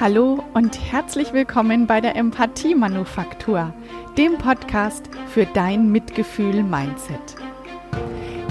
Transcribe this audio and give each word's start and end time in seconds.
Hallo 0.00 0.44
und 0.54 0.78
herzlich 0.92 1.32
willkommen 1.32 1.88
bei 1.88 2.00
der 2.00 2.14
Empathie 2.14 2.76
Manufaktur, 2.76 3.72
dem 4.16 4.38
Podcast 4.38 5.10
für 5.26 5.44
dein 5.44 5.90
Mitgefühl-Mindset. 5.90 7.34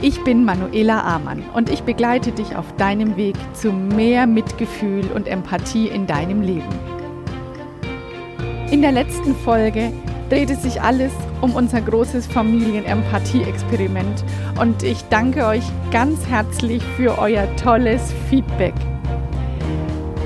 Ich 0.01 0.21
bin 0.25 0.43
Manuela 0.43 1.03
Amann 1.03 1.43
und 1.53 1.69
ich 1.69 1.83
begleite 1.83 2.33
dich 2.33 2.57
auf 2.57 2.65
deinem 2.75 3.15
Weg 3.15 3.37
zu 3.53 3.71
mehr 3.71 4.27
Mitgefühl 4.27 5.09
und 5.15 5.29
Empathie 5.29 5.87
in 5.87 6.05
deinem 6.05 6.41
Leben. 6.41 6.67
In 8.69 8.81
der 8.81 8.91
letzten 8.91 9.33
Folge 9.33 9.93
drehte 10.29 10.55
sich 10.55 10.81
alles 10.81 11.13
um 11.39 11.55
unser 11.55 11.79
großes 11.79 12.27
Familienempathie-Experiment 12.27 14.25
und 14.59 14.83
ich 14.83 15.01
danke 15.09 15.45
euch 15.45 15.63
ganz 15.91 16.27
herzlich 16.27 16.83
für 16.97 17.17
euer 17.17 17.47
tolles 17.55 18.13
Feedback. 18.29 18.75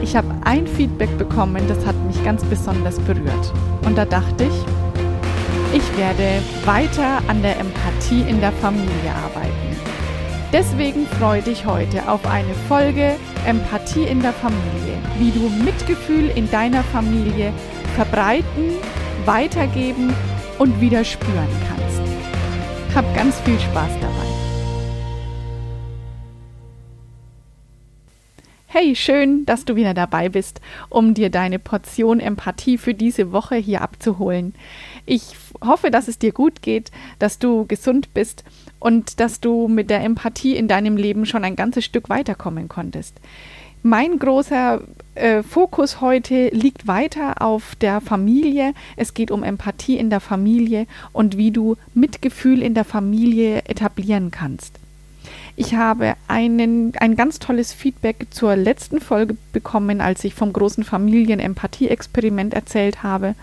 Ich 0.02 0.16
habe 0.16 0.31
ein 0.52 0.68
Feedback 0.68 1.18
bekommen, 1.18 1.66
das 1.70 1.86
hat 1.86 1.96
mich 2.06 2.22
ganz 2.26 2.44
besonders 2.44 3.00
berührt. 3.00 3.54
Und 3.86 3.98
da 3.98 4.04
dachte 4.04 4.44
ich, 4.44 5.78
ich 5.78 5.98
werde 5.98 6.44
weiter 6.66 7.22
an 7.30 7.42
der 7.42 7.58
Empathie 7.58 8.30
in 8.30 8.42
der 8.42 8.52
Familie 8.52 9.14
arbeiten. 9.24 9.78
Deswegen 10.52 11.08
freue 11.08 11.42
dich 11.42 11.66
heute 11.66 12.06
auf 12.10 12.26
eine 12.26 12.54
Folge 12.68 13.14
Empathie 13.48 14.04
in 14.04 14.22
der 14.22 14.34
Familie, 14.34 14.98
wie 15.20 15.32
du 15.32 15.48
Mitgefühl 15.64 16.30
in 16.36 16.52
deiner 16.52 16.84
Familie 16.84 17.54
verbreiten, 17.96 18.74
weitergeben 19.24 20.14
und 20.60 20.82
wieder 20.82 21.06
spüren 21.06 21.48
kannst. 21.70 22.02
Hab 22.94 23.16
ganz 23.16 23.40
viel 23.46 23.58
Spaß 23.58 23.92
dabei. 24.02 24.31
Hey, 28.74 28.96
schön, 28.96 29.46
dass 29.46 29.66
du 29.66 29.76
wieder 29.76 29.94
dabei 29.94 30.30
bist, 30.30 30.62
um 30.88 31.14
dir 31.14 31.30
deine 31.30 31.60
Portion 31.60 32.22
Empathie 32.22 32.78
für 32.78 32.94
diese 32.94 33.34
Woche 33.34 33.58
hier 33.58 33.82
abzuholen. 33.82 34.54
Ich 35.06 35.36
hoffe, 35.62 35.92
dass 35.92 36.08
es 36.08 36.20
dir 36.20 36.32
gut 36.32 36.62
geht, 36.62 36.90
dass 37.20 37.38
du 37.38 37.66
gesund 37.68 38.14
bist 38.14 38.46
und 38.80 39.20
dass 39.20 39.42
du 39.42 39.68
mit 39.68 39.90
der 39.90 40.02
Empathie 40.06 40.56
in 40.56 40.70
deinem 40.70 40.96
Leben 40.96 41.26
schon 41.26 41.44
ein 41.44 41.58
ganzes 41.58 41.84
Stück 41.84 42.08
weiterkommen 42.08 42.70
konntest. 42.70 43.20
Mein 43.84 44.20
großer 44.20 44.80
äh, 45.16 45.44
Fokus 45.44 46.00
heute 46.00 46.48
liegt 46.54 46.88
weiter 46.88 47.42
auf 47.42 47.76
der 47.76 48.00
Familie. 48.00 48.74
Es 48.96 49.14
geht 49.14 49.32
um 49.32 49.44
Empathie 49.44 49.98
in 49.98 50.10
der 50.10 50.22
Familie 50.22 50.88
und 51.12 51.36
wie 51.36 51.52
du 51.52 51.76
Mitgefühl 51.94 52.62
in 52.62 52.74
der 52.74 52.86
Familie 52.86 53.66
etablieren 53.66 54.32
kannst. 54.32 54.81
Ich 55.56 55.76
habe 55.76 56.16
einen, 56.28 56.94
ein 56.98 57.16
ganz 57.16 57.40
tolles 57.40 57.74
Feedback 57.74 58.28
zur 58.32 58.56
letzten 58.56 59.00
Folge 59.00 59.36
bekommen, 59.54 60.02
als 60.02 60.24
ich 60.24 60.34
vom 60.34 60.54
großen 60.54 60.84
Familien-Empathie-Experiment 60.84 62.54
erzählt 62.54 63.04
habe. 63.04 63.36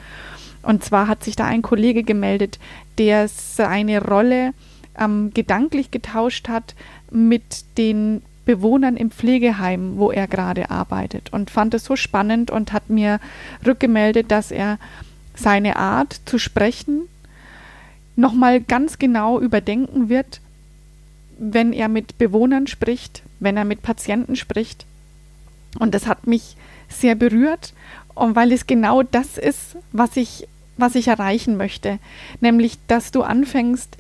Und 0.63 0.85
zwar 0.85 1.09
hat 1.09 1.25
sich 1.25 1.37
da 1.37 1.45
ein 1.45 1.63
Kollege 1.63 2.03
gemeldet, 2.03 2.59
der 2.99 3.29
seine 3.29 4.03
Rolle 4.05 4.53
ähm, 4.99 5.31
gedanklich 5.33 5.91
getauscht 5.91 6.49
hat 6.49 6.75
mit 7.11 7.65
den 7.79 8.23
Bewohnern 8.45 8.97
im 8.97 9.11
Pflegeheim, 9.11 9.99
wo 9.99 10.11
er 10.11 10.27
gerade 10.27 10.71
arbeitet 10.71 11.33
und 11.33 11.51
fand 11.51 11.75
es 11.75 11.85
so 11.85 11.97
spannend 11.97 12.51
und 12.51 12.73
hat 12.73 12.89
mir 12.89 13.21
rückgemeldet, 13.67 14.31
dass 14.31 14.51
er 14.51 14.79
seine 15.35 15.77
Art 15.77 16.21
zu 16.25 16.39
sprechen 16.39 17.03
nochmal 18.17 18.61
ganz 18.61 18.99
genau 18.99 19.39
überdenken 19.39 20.09
wird 20.09 20.41
wenn 21.39 21.73
er 21.73 21.89
mit 21.89 22.19
Bewohnern 22.19 22.67
spricht, 22.67 23.23
wenn 23.41 23.57
er 23.57 23.65
mit 23.65 23.83
Patienten 23.83 24.37
spricht. 24.37 24.85
Und 25.79 25.95
das 25.95 26.07
hat 26.07 26.27
mich 26.27 26.57
sehr 26.89 27.15
berührt, 27.15 27.73
und 28.19 28.35
weil 28.35 28.51
es 28.53 28.67
genau 28.67 29.05
das 29.05 29.39
ist, 29.39 29.77
was 29.93 30.17
ich, 30.17 30.49
was 30.77 30.97
ich 30.97 31.07
erreichen 31.07 31.57
möchte. 31.57 32.01
Nämlich, 32.41 32.79
dass 32.89 33.13
du 33.13 33.23
anfängst, 33.23 33.97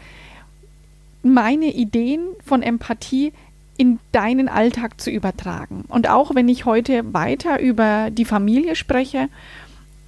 meine 1.22 1.72
Ideen 1.72 2.22
von 2.44 2.62
Empathie 2.62 3.32
in 3.76 4.00
deinen 4.10 4.48
Alltag 4.48 5.00
zu 5.00 5.10
übertragen. 5.10 5.84
Und 5.88 6.08
auch 6.08 6.34
wenn 6.34 6.48
ich 6.48 6.64
heute 6.64 7.14
weiter 7.14 7.60
über 7.60 8.10
die 8.10 8.24
Familie 8.24 8.74
spreche, 8.74 9.28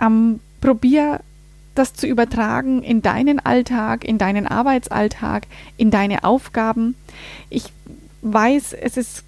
ähm, 0.00 0.41
probier 0.60 1.21
das 1.75 1.94
zu 1.94 2.06
übertragen 2.06 2.82
in 2.82 3.03
deinen 3.03 3.38
Alltag, 3.38 4.04
in 4.04 4.19
deinen 4.19 4.47
Arbeitsalltag, 4.47 5.47
in 5.76 5.91
deine 5.91 6.25
Aufgaben. 6.25 6.94
Ich 7.48 7.64
weiß, 8.22 8.72
es 8.75 8.97
ist 8.97 9.25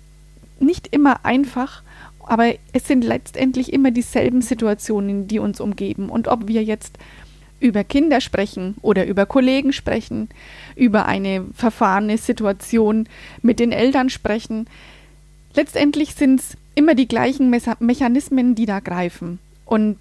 nicht 0.60 0.88
immer 0.88 1.24
einfach, 1.24 1.82
aber 2.20 2.54
es 2.72 2.86
sind 2.86 3.04
letztendlich 3.04 3.72
immer 3.72 3.90
dieselben 3.90 4.42
Situationen, 4.42 5.28
die 5.28 5.38
uns 5.38 5.60
umgeben. 5.60 6.08
Und 6.08 6.28
ob 6.28 6.48
wir 6.48 6.62
jetzt 6.62 6.98
über 7.60 7.84
Kinder 7.84 8.20
sprechen 8.20 8.74
oder 8.82 9.06
über 9.06 9.26
Kollegen 9.26 9.72
sprechen, 9.72 10.28
über 10.74 11.06
eine 11.06 11.44
verfahrene 11.54 12.18
Situation 12.18 13.08
mit 13.40 13.60
den 13.60 13.72
Eltern 13.72 14.10
sprechen, 14.10 14.66
letztendlich 15.54 16.14
sind 16.14 16.40
es 16.40 16.56
immer 16.74 16.94
die 16.94 17.08
gleichen 17.08 17.50
Mechanismen, 17.80 18.54
die 18.54 18.66
da 18.66 18.80
greifen. 18.80 19.38
Und 19.64 19.98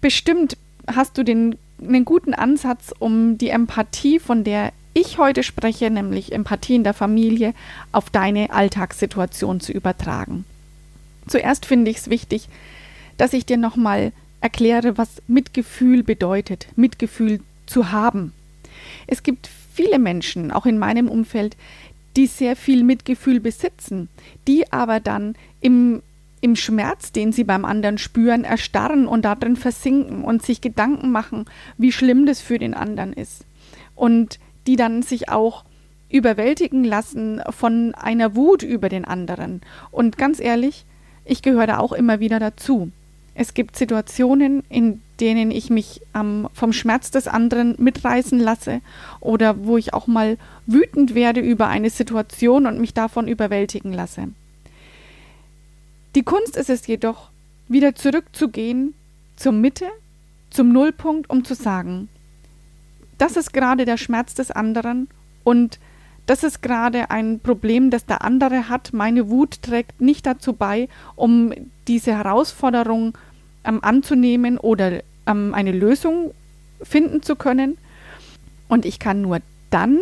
bestimmt 0.00 0.56
hast 0.86 1.18
du 1.18 1.24
den, 1.24 1.56
einen 1.80 2.04
guten 2.04 2.34
Ansatz, 2.34 2.92
um 2.98 3.38
die 3.38 3.50
Empathie, 3.50 4.18
von 4.18 4.44
der 4.44 4.72
ich 4.94 5.18
heute 5.18 5.42
spreche, 5.42 5.90
nämlich 5.90 6.32
Empathie 6.32 6.76
in 6.76 6.84
der 6.84 6.94
Familie, 6.94 7.52
auf 7.92 8.08
deine 8.08 8.50
Alltagssituation 8.50 9.60
zu 9.60 9.72
übertragen. 9.72 10.44
Zuerst 11.26 11.66
finde 11.66 11.90
ich 11.90 11.98
es 11.98 12.10
wichtig, 12.10 12.48
dass 13.18 13.32
ich 13.32 13.44
dir 13.44 13.58
nochmal 13.58 14.12
erkläre, 14.40 14.96
was 14.96 15.22
Mitgefühl 15.26 16.02
bedeutet, 16.02 16.68
Mitgefühl 16.76 17.40
zu 17.66 17.90
haben. 17.92 18.32
Es 19.06 19.22
gibt 19.22 19.50
viele 19.74 19.98
Menschen, 19.98 20.50
auch 20.50 20.66
in 20.66 20.78
meinem 20.78 21.08
Umfeld, 21.08 21.56
die 22.16 22.26
sehr 22.26 22.56
viel 22.56 22.82
Mitgefühl 22.82 23.40
besitzen, 23.40 24.08
die 24.48 24.72
aber 24.72 25.00
dann 25.00 25.34
im 25.60 26.02
im 26.40 26.56
Schmerz, 26.56 27.12
den 27.12 27.32
sie 27.32 27.44
beim 27.44 27.64
anderen 27.64 27.98
spüren, 27.98 28.44
erstarren 28.44 29.06
und 29.06 29.24
darin 29.24 29.56
versinken 29.56 30.22
und 30.24 30.42
sich 30.42 30.60
Gedanken 30.60 31.10
machen, 31.10 31.46
wie 31.78 31.92
schlimm 31.92 32.26
das 32.26 32.40
für 32.40 32.58
den 32.58 32.74
anderen 32.74 33.12
ist. 33.12 33.46
Und 33.94 34.38
die 34.66 34.76
dann 34.76 35.02
sich 35.02 35.28
auch 35.28 35.64
überwältigen 36.10 36.84
lassen 36.84 37.40
von 37.50 37.94
einer 37.94 38.36
Wut 38.36 38.62
über 38.62 38.88
den 38.88 39.04
anderen. 39.04 39.60
Und 39.90 40.18
ganz 40.18 40.40
ehrlich, 40.40 40.84
ich 41.24 41.42
gehöre 41.42 41.66
da 41.66 41.78
auch 41.78 41.92
immer 41.92 42.20
wieder 42.20 42.38
dazu. 42.38 42.90
Es 43.34 43.52
gibt 43.52 43.76
Situationen, 43.76 44.62
in 44.70 45.02
denen 45.20 45.50
ich 45.50 45.68
mich 45.68 46.00
ähm, 46.14 46.48
vom 46.54 46.72
Schmerz 46.72 47.10
des 47.10 47.28
anderen 47.28 47.74
mitreißen 47.78 48.38
lasse 48.38 48.80
oder 49.20 49.66
wo 49.66 49.76
ich 49.76 49.92
auch 49.92 50.06
mal 50.06 50.38
wütend 50.66 51.14
werde 51.14 51.40
über 51.40 51.68
eine 51.68 51.90
Situation 51.90 52.66
und 52.66 52.80
mich 52.80 52.94
davon 52.94 53.28
überwältigen 53.28 53.92
lasse. 53.92 54.28
Die 56.16 56.22
Kunst 56.22 56.56
ist 56.56 56.70
es 56.70 56.86
jedoch, 56.86 57.28
wieder 57.68 57.94
zurückzugehen 57.94 58.94
zur 59.36 59.52
Mitte, 59.52 59.84
zum 60.48 60.72
Nullpunkt, 60.72 61.28
um 61.28 61.44
zu 61.44 61.54
sagen, 61.54 62.08
das 63.18 63.36
ist 63.36 63.52
gerade 63.52 63.84
der 63.84 63.98
Schmerz 63.98 64.32
des 64.32 64.50
anderen 64.50 65.08
und 65.44 65.78
das 66.24 66.42
ist 66.42 66.62
gerade 66.62 67.10
ein 67.10 67.40
Problem, 67.40 67.90
das 67.90 68.06
der 68.06 68.22
andere 68.22 68.70
hat. 68.70 68.94
Meine 68.94 69.28
Wut 69.28 69.60
trägt 69.60 70.00
nicht 70.00 70.24
dazu 70.24 70.54
bei, 70.54 70.88
um 71.16 71.52
diese 71.86 72.12
Herausforderung 72.12 73.18
ähm, 73.64 73.84
anzunehmen 73.84 74.56
oder 74.56 75.02
ähm, 75.26 75.52
eine 75.52 75.72
Lösung 75.72 76.32
finden 76.80 77.20
zu 77.20 77.36
können. 77.36 77.76
Und 78.68 78.86
ich 78.86 78.98
kann 78.98 79.20
nur 79.20 79.40
dann 79.68 80.00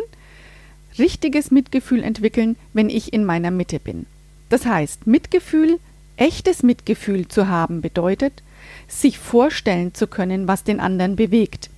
richtiges 0.97 1.51
Mitgefühl 1.51 2.05
entwickeln, 2.05 2.55
wenn 2.73 2.89
ich 2.89 3.13
in 3.13 3.25
meiner 3.25 3.51
Mitte 3.51 3.81
bin. 3.81 4.07
Das 4.49 4.65
heißt, 4.65 5.09
Mitgefühl 5.09 5.81
Echtes 6.17 6.63
Mitgefühl 6.63 7.29
zu 7.29 7.49
haben 7.49 7.81
bedeutet, 7.81 8.43
sich 8.87 9.19
vorstellen 9.19 9.95
zu 9.95 10.07
können, 10.07 10.47
was 10.47 10.65
den 10.65 10.81
anderen 10.81 11.17
bewegt. 11.17 11.71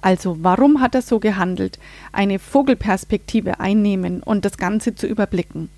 Also 0.00 0.38
warum 0.42 0.80
hat 0.80 0.94
er 0.94 1.02
so 1.02 1.18
gehandelt, 1.18 1.78
eine 2.12 2.38
Vogelperspektive 2.38 3.60
einnehmen 3.60 4.22
und 4.22 4.44
das 4.44 4.56
Ganze 4.56 4.94
zu 4.94 5.06
überblicken. 5.06 5.68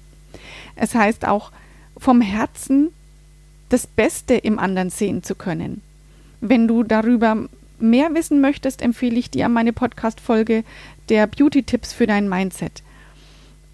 Es 0.77 0.95
heißt 0.95 1.27
auch, 1.27 1.51
vom 1.97 2.21
Herzen 2.21 2.91
das 3.69 3.87
Beste 3.87 4.35
im 4.35 4.59
anderen 4.59 4.91
sehen 4.91 5.23
zu 5.23 5.35
können. 5.35 5.81
Wenn 6.41 6.69
du 6.69 6.83
darüber 6.83 7.49
mehr 7.79 8.15
wissen 8.15 8.41
möchtest, 8.41 8.83
empfehle 8.83 9.19
ich 9.19 9.31
dir 9.31 9.49
meine 9.49 9.73
Podcast-Folge 9.73 10.65
der 11.09 11.27
Beauty-Tipps 11.27 11.93
für 11.93 12.07
dein 12.07 12.29
Mindset. 12.29 12.83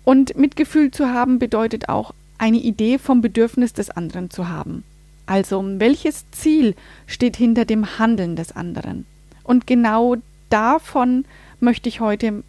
Und 0.04 0.36
Mitgefühl 0.36 0.90
zu 0.90 1.08
haben 1.08 1.38
bedeutet 1.38 1.88
auch, 1.88 2.14
eine 2.38 2.58
Idee 2.58 2.98
vom 2.98 3.20
Bedürfnis 3.20 3.72
des 3.72 3.90
anderen 3.90 4.30
zu 4.30 4.48
haben. 4.48 4.84
Also 5.26 5.62
welches 5.62 6.30
Ziel 6.30 6.74
steht 7.06 7.36
hinter 7.36 7.64
dem 7.64 7.98
Handeln 7.98 8.36
des 8.36 8.52
anderen? 8.52 9.04
Und 9.44 9.66
genau 9.66 10.16
davon 10.48 11.24
möchte 11.60 11.88
ich 11.88 12.00
heute 12.00 12.42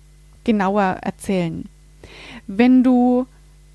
genauer 0.43 0.97
erzählen. 1.01 1.67
Wenn 2.47 2.83
du 2.83 3.27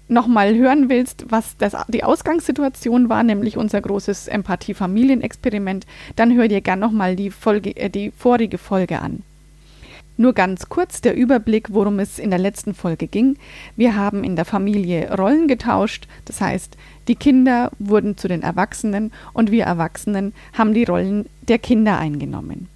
nochmal 0.09 0.55
hören 0.55 0.89
willst, 0.89 1.27
was 1.29 1.57
das, 1.59 1.77
die 1.89 2.05
Ausgangssituation 2.05 3.09
war, 3.09 3.23
nämlich 3.23 3.57
unser 3.57 3.81
großes 3.81 4.29
Empathie-Familienexperiment, 4.29 5.87
dann 6.17 6.35
hör 6.35 6.49
dir 6.49 6.61
gern 6.61 6.79
nochmal 6.79 7.17
die, 7.17 7.33
äh, 7.75 7.91
die 7.91 8.11
vorige 8.11 8.59
Folge 8.59 9.01
an. 9.01 9.23
Nur 10.17 10.33
ganz 10.33 10.69
kurz 10.69 11.01
der 11.01 11.17
Überblick, 11.17 11.73
worum 11.73 11.99
es 11.99 12.19
in 12.19 12.31
der 12.31 12.39
letzten 12.39 12.75
Folge 12.75 13.09
ging. 13.09 13.37
Wir 13.77 13.97
haben 13.97 14.23
in 14.23 14.37
der 14.37 14.45
Familie 14.45 15.13
Rollen 15.17 15.49
getauscht, 15.49 16.07
das 16.25 16.41
heißt, 16.41 16.77
die 17.09 17.17
Kinder 17.17 17.73
wurden 17.79 18.17
zu 18.17 18.29
den 18.29 18.43
Erwachsenen 18.43 19.13
und 19.33 19.51
wir 19.51 19.65
Erwachsenen 19.65 20.33
haben 20.53 20.73
die 20.73 20.85
Rollen 20.85 21.27
der 21.49 21.59
Kinder 21.59 21.99
eingenommen. 21.99 22.69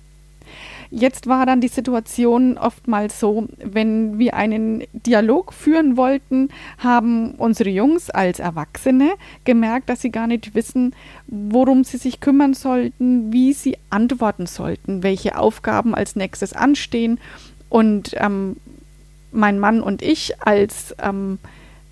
Jetzt 0.91 1.27
war 1.27 1.45
dann 1.45 1.61
die 1.61 1.69
Situation 1.69 2.57
oftmals 2.57 3.21
so, 3.21 3.47
wenn 3.63 4.19
wir 4.19 4.35
einen 4.35 4.85
Dialog 4.93 5.53
führen 5.53 5.97
wollten, 5.99 6.49
haben 6.79 7.33
unsere 7.33 7.69
Jungs 7.69 8.09
als 8.09 8.39
Erwachsene 8.39 9.11
gemerkt, 9.45 9.91
dass 9.91 10.01
sie 10.01 10.11
gar 10.11 10.27
nicht 10.27 10.55
wissen, 10.55 10.95
worum 11.27 11.85
sie 11.85 11.99
sich 11.99 12.21
kümmern 12.21 12.55
sollten, 12.55 13.33
wie 13.33 13.53
sie 13.53 13.77
antworten 13.91 14.47
sollten, 14.47 15.03
welche 15.03 15.39
Aufgaben 15.39 15.95
als 15.95 16.17
nächstes 16.17 16.55
anstehen. 16.55 17.21
Und 17.69 18.15
ähm, 18.17 18.57
mein 19.31 19.59
Mann 19.59 19.83
und 19.83 20.01
ich 20.01 20.41
als 20.41 20.95
ähm, 21.03 21.39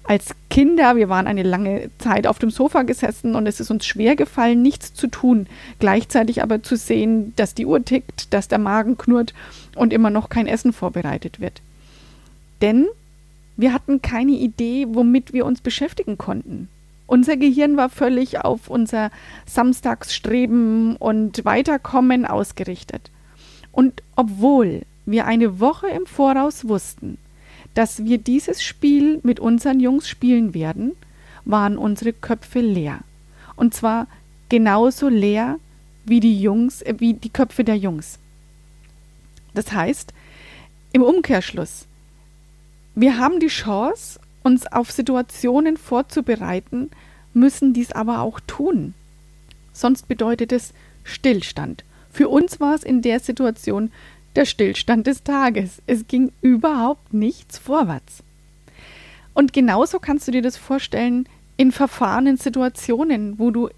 als 0.07 0.35
Kinder, 0.51 0.97
wir 0.97 1.09
waren 1.09 1.27
eine 1.27 1.43
lange 1.43 1.91
Zeit 1.99 2.27
auf 2.27 2.39
dem 2.39 2.51
Sofa 2.51 2.83
gesessen 2.83 3.35
und 3.35 3.47
es 3.47 3.61
ist 3.61 3.71
uns 3.71 3.85
schwer 3.85 4.17
gefallen, 4.17 4.63
nichts 4.63 4.95
zu 4.95 5.09
tun, 5.09 5.47
gleichzeitig 5.79 6.43
aber 6.43 6.63
zu 6.63 6.77
sehen, 6.77 7.33
dass 7.37 7.55
die 7.55 7.67
Uhr 7.67 7.85
tickt, 7.85 8.33
dass 8.33 8.49
der 8.49 8.59
Magen 8.59 8.97
knurrt 8.97 9.35
und 9.75 9.93
immer 9.93 10.11
noch 10.11 10.29
kein 10.29 10.47
Essen 10.47 10.73
vorbereitet 10.73 11.41
wird. 11.41 11.61
Denn 12.63 12.87
wir 13.57 13.73
hatten 13.73 14.01
keine 14.01 14.33
Idee, 14.33 14.87
womit 14.89 15.33
wir 15.33 15.45
uns 15.45 15.61
beschäftigen 15.61 16.19
konnten. 16.19 16.69
Unser 17.07 17.37
Gehirn 17.37 17.77
war 17.77 17.89
völlig 17.89 18.45
auf 18.45 18.69
unser 18.69 19.11
Samstagsstreben 19.47 20.97
und 20.97 21.45
Weiterkommen 21.45 22.27
ausgerichtet. 22.27 23.11
Und 23.73 24.03
obwohl 24.17 24.83
wir 25.05 25.27
eine 25.27 25.61
Woche 25.61 25.89
im 25.89 26.07
Voraus 26.07 26.69
wussten, 26.69 27.19
dass 27.77 28.07
wir 28.07 28.17
dieses 28.17 28.63
Spiel 28.63 29.21
mit 29.23 29.39
unseren 29.39 29.81
Jungs 29.81 30.09
spielen 30.09 30.55
werden, 30.55 30.93
waren 31.45 31.77
unsere 31.77 32.15
Köpfe 32.15 32.61
leer. 32.61 33.01
Und 33.55 33.75
zwar 33.75 34.07
genauso 34.49 35.11
leer 35.11 35.59
wie 36.07 36.21
die 36.21 36.41
Jungs, 36.41 36.81
äh, 36.81 36.95
wie 36.99 37.13
die 37.13 37.29
Köpfe 37.29 37.65
der 37.65 37.77
Jungs. 37.77 38.19
Das 39.53 39.73
heißt, 39.73 40.15
im 40.93 41.03
Umkehrschluss, 41.03 41.87
wir 42.95 43.19
haben 43.19 43.41
die 43.41 43.49
Chance, 43.49 44.21
uns 44.43 44.67
auf 44.73 44.91
Situationen 44.91 45.77
vorzubereiten, 45.77 46.91
müssen 47.35 47.75
dies 47.75 47.93
aber 47.93 48.23
auch 48.23 48.41
tun. 48.47 48.95
Sonst 49.75 50.09
bedeutet 50.09 50.51
es 50.51 50.73
Stillstand. 51.05 51.85
Für 52.11 52.31
uns 52.31 52.59
war 52.59 52.75
es 52.75 52.85
in 52.85 53.03
der 53.03 53.21
Situation 53.21 53.93
der 54.37 54.45
Stillstand 54.45 55.07
des 55.07 55.23
Tages. 55.23 55.83
Es 55.87 56.07
ging 56.07 56.33
überhaupt 56.41 57.13
nichts 57.13 57.59
vorwärts. 57.59 58.23
Und 59.35 59.53
genauso 59.53 59.99
kannst 59.99 60.29
du 60.29 60.33
dir 60.33 60.43
das 60.43 60.57
vorstellen 60.57 61.29
in 61.57 61.73
verfahrenen 61.73 62.37
Situationen, 62.37 63.39
wo 63.39 63.51
du 63.51 63.69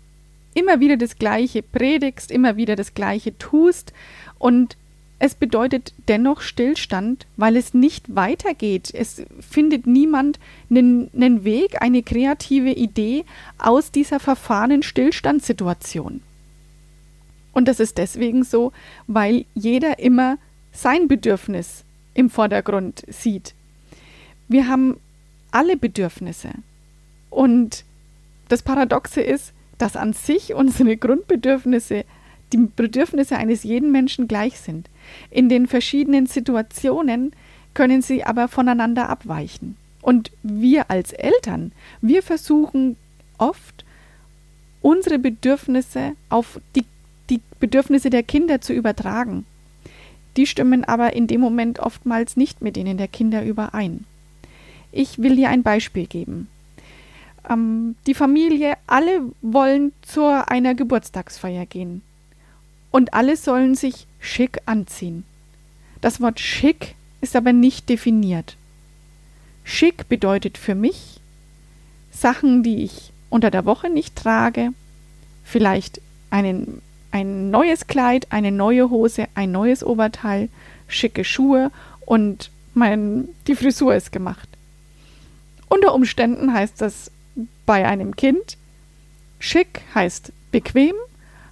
immer 0.54 0.80
wieder 0.80 0.96
das 0.96 1.16
Gleiche 1.16 1.62
predigst, 1.62 2.30
immer 2.30 2.56
wieder 2.56 2.76
das 2.76 2.94
Gleiche 2.94 3.36
tust 3.38 3.92
und 4.38 4.76
es 5.20 5.34
bedeutet 5.34 5.92
dennoch 6.06 6.40
Stillstand, 6.40 7.26
weil 7.36 7.56
es 7.56 7.74
nicht 7.74 8.14
weitergeht. 8.14 8.90
Es 8.94 9.22
findet 9.40 9.86
niemand 9.86 10.38
einen, 10.70 11.10
einen 11.12 11.42
Weg, 11.42 11.82
eine 11.82 12.04
kreative 12.04 12.70
Idee 12.70 13.24
aus 13.58 13.90
dieser 13.90 14.20
verfahrenen 14.20 14.84
Stillstandssituation. 14.84 16.20
Und 17.52 17.66
das 17.66 17.80
ist 17.80 17.98
deswegen 17.98 18.44
so, 18.44 18.72
weil 19.08 19.44
jeder 19.54 19.98
immer 19.98 20.38
sein 20.78 21.08
Bedürfnis 21.08 21.84
im 22.14 22.30
Vordergrund 22.30 23.02
sieht. 23.08 23.54
Wir 24.46 24.68
haben 24.68 24.98
alle 25.50 25.76
Bedürfnisse. 25.76 26.50
Und 27.30 27.84
das 28.48 28.62
Paradoxe 28.62 29.20
ist, 29.20 29.52
dass 29.78 29.96
an 29.96 30.12
sich 30.12 30.54
unsere 30.54 30.96
Grundbedürfnisse 30.96 32.04
die 32.52 32.68
Bedürfnisse 32.74 33.36
eines 33.36 33.64
jeden 33.64 33.90
Menschen 33.90 34.28
gleich 34.28 34.58
sind. 34.60 34.88
In 35.30 35.48
den 35.48 35.66
verschiedenen 35.66 36.26
Situationen 36.26 37.32
können 37.74 38.00
sie 38.00 38.24
aber 38.24 38.48
voneinander 38.48 39.08
abweichen. 39.08 39.76
Und 40.00 40.30
wir 40.42 40.90
als 40.90 41.12
Eltern, 41.12 41.72
wir 42.00 42.22
versuchen 42.22 42.96
oft, 43.36 43.84
unsere 44.80 45.18
Bedürfnisse 45.18 46.12
auf 46.28 46.60
die, 46.76 46.84
die 47.30 47.40
Bedürfnisse 47.58 48.10
der 48.10 48.22
Kinder 48.22 48.60
zu 48.60 48.72
übertragen. 48.72 49.44
Die 50.38 50.46
stimmen 50.46 50.84
aber 50.84 51.14
in 51.14 51.26
dem 51.26 51.40
Moment 51.40 51.80
oftmals 51.80 52.36
nicht 52.36 52.62
mit 52.62 52.76
denen 52.76 52.96
der 52.96 53.08
Kinder 53.08 53.44
überein. 53.44 54.04
Ich 54.92 55.18
will 55.18 55.34
hier 55.34 55.48
ein 55.48 55.64
Beispiel 55.64 56.06
geben. 56.06 56.46
Ähm, 57.50 57.96
die 58.06 58.14
Familie, 58.14 58.76
alle 58.86 59.22
wollen 59.42 59.92
zu 60.02 60.24
einer 60.48 60.76
Geburtstagsfeier 60.76 61.66
gehen. 61.66 62.02
Und 62.92 63.14
alle 63.14 63.36
sollen 63.36 63.74
sich 63.74 64.06
schick 64.20 64.60
anziehen. 64.64 65.24
Das 66.00 66.20
Wort 66.20 66.38
schick 66.38 66.94
ist 67.20 67.34
aber 67.34 67.52
nicht 67.52 67.88
definiert. 67.88 68.56
Schick 69.64 70.08
bedeutet 70.08 70.56
für 70.56 70.76
mich 70.76 71.20
Sachen, 72.12 72.62
die 72.62 72.84
ich 72.84 73.12
unter 73.28 73.50
der 73.50 73.64
Woche 73.64 73.90
nicht 73.90 74.14
trage, 74.14 74.70
vielleicht 75.42 76.00
einen 76.30 76.80
ein 77.10 77.50
neues 77.50 77.86
Kleid, 77.86 78.26
eine 78.30 78.52
neue 78.52 78.90
Hose, 78.90 79.26
ein 79.34 79.52
neues 79.52 79.84
Oberteil, 79.84 80.48
schicke 80.86 81.24
Schuhe 81.24 81.70
und 82.00 82.50
mein, 82.74 83.28
die 83.46 83.56
Frisur 83.56 83.94
ist 83.94 84.12
gemacht. 84.12 84.48
Unter 85.68 85.94
Umständen 85.94 86.52
heißt 86.52 86.80
das 86.80 87.10
bei 87.66 87.86
einem 87.86 88.16
Kind, 88.16 88.56
schick 89.38 89.82
heißt 89.94 90.32
bequem, 90.50 90.94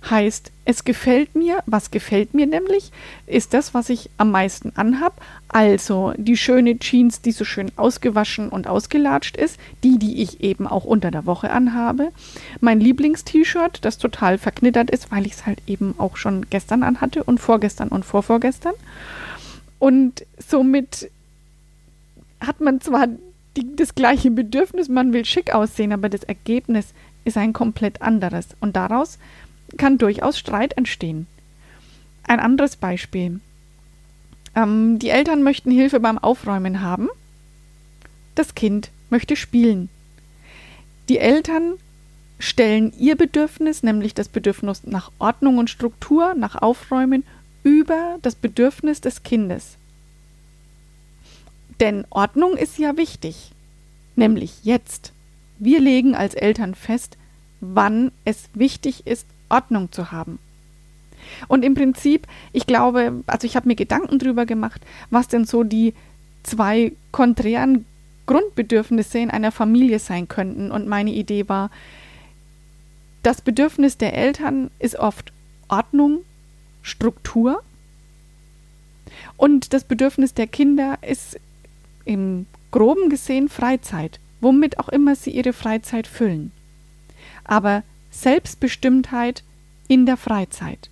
heißt, 0.08 0.52
es 0.64 0.84
gefällt 0.84 1.34
mir. 1.34 1.62
Was 1.66 1.90
gefällt 1.90 2.34
mir 2.34 2.46
nämlich, 2.46 2.90
ist 3.26 3.54
das, 3.54 3.74
was 3.74 3.88
ich 3.88 4.10
am 4.18 4.30
meisten 4.30 4.72
anhab. 4.76 5.20
Also 5.48 6.12
die 6.16 6.36
schöne 6.36 6.78
Jeans, 6.78 7.22
die 7.22 7.32
so 7.32 7.44
schön 7.44 7.70
ausgewaschen 7.76 8.48
und 8.48 8.66
ausgelatscht 8.66 9.36
ist, 9.36 9.58
die, 9.82 9.98
die 9.98 10.22
ich 10.22 10.40
eben 10.40 10.66
auch 10.66 10.84
unter 10.84 11.10
der 11.10 11.26
Woche 11.26 11.50
anhabe. 11.50 12.10
Mein 12.60 12.80
Lieblingst-T-Shirt, 12.80 13.78
das 13.82 13.98
total 13.98 14.38
verknittert 14.38 14.90
ist, 14.90 15.10
weil 15.10 15.26
ich 15.26 15.32
es 15.32 15.46
halt 15.46 15.60
eben 15.66 15.94
auch 15.98 16.16
schon 16.16 16.46
gestern 16.50 16.82
anhatte 16.82 17.24
und 17.24 17.38
vorgestern 17.38 17.88
und 17.88 18.04
vorvorgestern. 18.04 18.74
Und 19.78 20.24
somit 20.38 21.10
hat 22.40 22.60
man 22.60 22.80
zwar 22.80 23.08
die, 23.56 23.76
das 23.76 23.94
gleiche 23.94 24.30
Bedürfnis, 24.30 24.88
man 24.88 25.12
will 25.12 25.24
schick 25.24 25.54
aussehen, 25.54 25.92
aber 25.92 26.08
das 26.08 26.24
Ergebnis 26.24 26.92
ist 27.24 27.36
ein 27.36 27.52
komplett 27.52 28.02
anderes. 28.02 28.48
Und 28.60 28.76
daraus 28.76 29.18
kann 29.76 29.98
durchaus 29.98 30.38
Streit 30.38 30.76
entstehen. 30.76 31.26
Ein 32.24 32.40
anderes 32.40 32.76
Beispiel. 32.76 33.40
Ähm, 34.54 34.98
die 34.98 35.10
Eltern 35.10 35.42
möchten 35.42 35.70
Hilfe 35.70 36.00
beim 36.00 36.18
Aufräumen 36.18 36.80
haben. 36.82 37.08
Das 38.34 38.54
Kind 38.54 38.90
möchte 39.10 39.36
spielen. 39.36 39.88
Die 41.08 41.18
Eltern 41.18 41.74
stellen 42.38 42.92
ihr 42.98 43.16
Bedürfnis, 43.16 43.82
nämlich 43.82 44.14
das 44.14 44.28
Bedürfnis 44.28 44.84
nach 44.84 45.10
Ordnung 45.18 45.58
und 45.58 45.70
Struktur, 45.70 46.34
nach 46.34 46.56
Aufräumen, 46.56 47.24
über 47.62 48.18
das 48.22 48.34
Bedürfnis 48.34 49.00
des 49.00 49.22
Kindes. 49.22 49.76
Denn 51.80 52.04
Ordnung 52.10 52.56
ist 52.56 52.78
ja 52.78 52.96
wichtig, 52.96 53.52
nämlich 54.14 54.64
jetzt. 54.64 55.12
Wir 55.58 55.80
legen 55.80 56.14
als 56.14 56.34
Eltern 56.34 56.74
fest, 56.74 57.16
wann 57.60 58.12
es 58.24 58.48
wichtig 58.54 59.06
ist, 59.06 59.26
Ordnung 59.48 59.92
zu 59.92 60.12
haben. 60.12 60.38
Und 61.48 61.64
im 61.64 61.74
Prinzip, 61.74 62.26
ich 62.52 62.66
glaube, 62.66 63.24
also 63.26 63.46
ich 63.46 63.56
habe 63.56 63.68
mir 63.68 63.74
Gedanken 63.74 64.18
darüber 64.18 64.46
gemacht, 64.46 64.80
was 65.10 65.28
denn 65.28 65.44
so 65.44 65.64
die 65.64 65.94
zwei 66.42 66.92
konträren 67.10 67.84
Grundbedürfnisse 68.26 69.18
in 69.18 69.30
einer 69.30 69.52
Familie 69.52 69.98
sein 69.98 70.28
könnten. 70.28 70.70
Und 70.70 70.86
meine 70.86 71.12
Idee 71.12 71.48
war, 71.48 71.70
das 73.22 73.40
Bedürfnis 73.40 73.96
der 73.96 74.14
Eltern 74.14 74.70
ist 74.78 74.96
oft 74.96 75.32
Ordnung, 75.68 76.20
Struktur. 76.82 77.62
Und 79.36 79.72
das 79.72 79.84
Bedürfnis 79.84 80.34
der 80.34 80.46
Kinder 80.46 80.98
ist 81.02 81.38
im 82.04 82.46
groben 82.70 83.08
gesehen 83.08 83.48
Freizeit, 83.48 84.20
womit 84.40 84.78
auch 84.78 84.88
immer 84.88 85.16
sie 85.16 85.30
ihre 85.30 85.52
Freizeit 85.52 86.06
füllen. 86.06 86.52
Aber 87.44 87.82
Selbstbestimmtheit 88.16 89.42
in 89.88 90.06
der 90.06 90.16
Freizeit. 90.16 90.88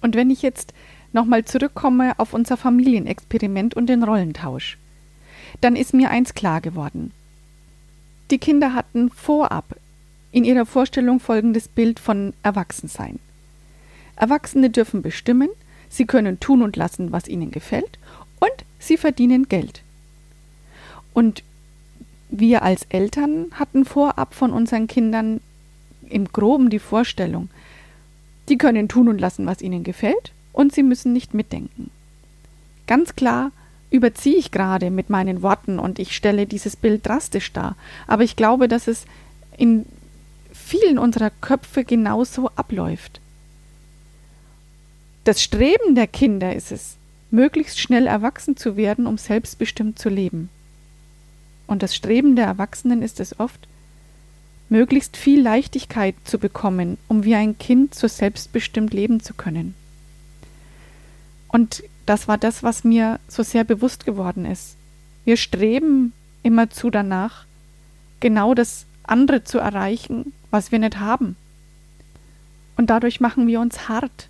Und 0.00 0.16
wenn 0.16 0.30
ich 0.30 0.40
jetzt 0.40 0.72
nochmal 1.12 1.44
zurückkomme 1.44 2.18
auf 2.18 2.32
unser 2.32 2.56
Familienexperiment 2.56 3.74
und 3.74 3.86
den 3.86 4.02
Rollentausch, 4.02 4.78
dann 5.60 5.76
ist 5.76 5.92
mir 5.92 6.10
eins 6.10 6.32
klar 6.32 6.62
geworden. 6.62 7.12
Die 8.30 8.38
Kinder 8.38 8.72
hatten 8.72 9.10
vorab 9.10 9.76
in 10.32 10.44
ihrer 10.44 10.64
Vorstellung 10.64 11.20
folgendes 11.20 11.68
Bild 11.68 12.00
von 12.00 12.32
Erwachsensein. 12.42 13.18
Erwachsene 14.16 14.70
dürfen 14.70 15.02
bestimmen, 15.02 15.50
sie 15.90 16.06
können 16.06 16.40
tun 16.40 16.62
und 16.62 16.76
lassen, 16.76 17.12
was 17.12 17.28
ihnen 17.28 17.50
gefällt, 17.50 17.98
und 18.38 18.64
sie 18.78 18.96
verdienen 18.96 19.48
Geld. 19.48 19.82
Und 21.12 21.42
wir 22.30 22.62
als 22.62 22.86
Eltern 22.88 23.48
hatten 23.52 23.84
vorab 23.84 24.34
von 24.34 24.52
unseren 24.52 24.86
Kindern 24.86 25.40
im 26.10 26.26
groben 26.26 26.70
die 26.70 26.78
Vorstellung, 26.78 27.48
die 28.48 28.58
können 28.58 28.88
tun 28.88 29.08
und 29.08 29.20
lassen, 29.20 29.46
was 29.46 29.62
ihnen 29.62 29.84
gefällt, 29.84 30.32
und 30.52 30.74
sie 30.74 30.82
müssen 30.82 31.12
nicht 31.12 31.34
mitdenken. 31.34 31.90
Ganz 32.86 33.14
klar 33.14 33.52
überziehe 33.90 34.36
ich 34.36 34.50
gerade 34.50 34.90
mit 34.90 35.10
meinen 35.10 35.42
Worten 35.42 35.78
und 35.78 35.98
ich 35.98 36.14
stelle 36.14 36.46
dieses 36.46 36.76
Bild 36.76 37.06
drastisch 37.06 37.52
dar, 37.52 37.76
aber 38.06 38.24
ich 38.24 38.36
glaube, 38.36 38.68
dass 38.68 38.88
es 38.88 39.04
in 39.56 39.86
vielen 40.52 40.98
unserer 40.98 41.30
Köpfe 41.40 41.84
genauso 41.84 42.48
abläuft. 42.56 43.20
Das 45.24 45.42
Streben 45.42 45.94
der 45.94 46.06
Kinder 46.06 46.54
ist 46.54 46.72
es, 46.72 46.96
möglichst 47.30 47.78
schnell 47.78 48.06
erwachsen 48.06 48.56
zu 48.56 48.76
werden, 48.76 49.06
um 49.06 49.18
selbstbestimmt 49.18 49.98
zu 49.98 50.08
leben. 50.08 50.48
Und 51.66 51.82
das 51.82 51.94
Streben 51.94 52.34
der 52.34 52.46
Erwachsenen 52.46 53.02
ist 53.02 53.20
es 53.20 53.38
oft, 53.38 53.68
möglichst 54.70 55.16
viel 55.16 55.42
Leichtigkeit 55.42 56.14
zu 56.24 56.38
bekommen, 56.38 56.96
um 57.08 57.24
wie 57.24 57.34
ein 57.34 57.58
Kind 57.58 57.94
so 57.94 58.08
selbstbestimmt 58.08 58.94
leben 58.94 59.20
zu 59.20 59.34
können. 59.34 59.74
Und 61.48 61.82
das 62.06 62.28
war 62.28 62.38
das, 62.38 62.62
was 62.62 62.84
mir 62.84 63.20
so 63.28 63.42
sehr 63.42 63.64
bewusst 63.64 64.06
geworden 64.06 64.46
ist. 64.46 64.76
Wir 65.24 65.36
streben 65.36 66.12
immerzu 66.42 66.88
danach, 66.90 67.44
genau 68.20 68.54
das 68.54 68.86
andere 69.02 69.44
zu 69.44 69.58
erreichen, 69.58 70.32
was 70.50 70.72
wir 70.72 70.78
nicht 70.78 70.98
haben. 70.98 71.36
Und 72.76 72.90
dadurch 72.90 73.20
machen 73.20 73.46
wir 73.46 73.60
uns 73.60 73.88
hart, 73.88 74.28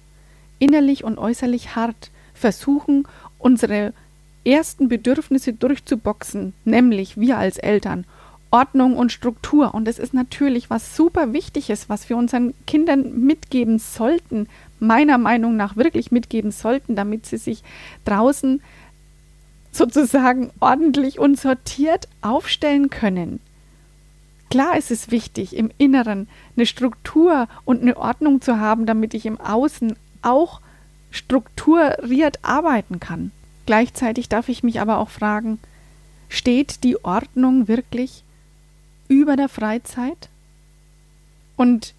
innerlich 0.59 1.05
und 1.05 1.19
äußerlich 1.19 1.77
hart, 1.77 2.11
versuchen 2.35 3.07
unsere 3.39 3.93
ersten 4.45 4.89
Bedürfnisse 4.89 5.53
durchzuboxen, 5.53 6.55
nämlich 6.65 7.19
wir 7.19 7.37
als 7.37 7.59
Eltern, 7.59 8.05
Ordnung 8.51 8.97
und 8.97 9.13
Struktur. 9.13 9.75
Und 9.75 9.89
es 9.89 9.99
ist 9.99 10.15
natürlich 10.15 10.71
was 10.71 10.97
super 10.97 11.33
Wichtiges, 11.33 11.89
was 11.89 12.09
wir 12.09 12.17
unseren 12.17 12.55
Kindern 12.67 13.21
mitgeben 13.21 13.79
sollten, 13.79 14.49
meiner 14.79 15.19
Meinung 15.19 15.57
nach 15.57 15.77
wirklich 15.77 16.11
mitgeben 16.11 16.51
sollten, 16.51 16.97
damit 16.97 17.27
sie 17.27 17.37
sich 17.37 17.63
draußen 18.05 18.63
sozusagen 19.73 20.51
ordentlich 20.59 21.19
und 21.19 21.39
sortiert 21.39 22.09
aufstellen 22.23 22.91
können. 22.91 23.41
Klar 24.51 24.77
ist 24.77 24.91
es 24.91 25.13
wichtig, 25.13 25.55
im 25.55 25.71
Inneren 25.79 26.29
eine 26.57 26.67
Struktur 26.67 27.47
und 27.65 27.83
eine 27.83 27.97
Ordnung 27.97 28.41
zu 28.41 28.59
haben, 28.59 28.85
damit 28.85 29.15
ich 29.15 29.27
im 29.27 29.41
Außen 29.41 29.95
auch 30.23 30.61
strukturiert 31.13 32.41
arbeiten 32.43 32.99
kann. 32.99 33.31
Gleichzeitig 33.67 34.29
darf 34.29 34.49
ich 34.49 34.65
mich 34.65 34.81
aber 34.81 34.99
auch 34.99 35.11
fragen, 35.11 35.61
steht 36.29 36.83
die 36.83 37.05
Ordnung 37.05 37.69
wirklich 37.69 38.25
über 39.11 39.37
der 39.37 39.51
Freizeit? 39.51 40.31
Und 41.57 41.93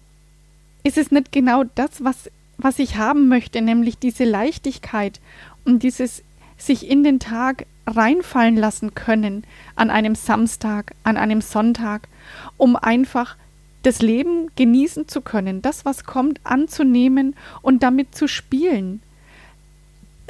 ist 0.82 0.98
es 0.98 1.12
nicht 1.12 1.30
genau 1.30 1.62
das, 1.76 2.02
was, 2.02 2.30
was 2.58 2.80
ich 2.80 2.96
haben 2.96 3.28
möchte, 3.28 3.60
nämlich 3.62 3.98
diese 3.98 4.24
Leichtigkeit 4.24 5.20
und 5.64 5.84
dieses 5.84 6.24
sich 6.56 6.88
in 6.88 7.04
den 7.04 7.20
Tag 7.20 7.66
reinfallen 7.86 8.56
lassen 8.56 8.94
können 8.94 9.44
an 9.76 9.90
einem 9.90 10.14
Samstag, 10.14 10.94
an 11.04 11.16
einem 11.16 11.40
Sonntag, 11.40 12.08
um 12.56 12.76
einfach 12.76 13.36
das 13.82 14.00
Leben 14.00 14.50
genießen 14.56 15.08
zu 15.08 15.20
können, 15.20 15.60
das, 15.60 15.84
was 15.84 16.04
kommt, 16.04 16.40
anzunehmen 16.44 17.36
und 17.62 17.82
damit 17.82 18.14
zu 18.14 18.28
spielen. 18.28 19.02